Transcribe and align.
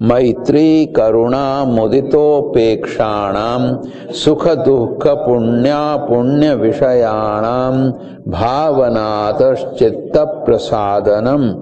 मैत्री 0.00 0.86
करुणा 0.96 1.64
मुदितोपेक्षाणाम 1.64 3.66
सुख 4.14 4.46
दुख 4.58 5.06
पुण्या 5.06 5.96
पुण्य 6.08 6.54
विषयाणाम 6.54 7.90
भावनातश्चित्त 8.32 10.18
प्रसादनम 10.44 11.52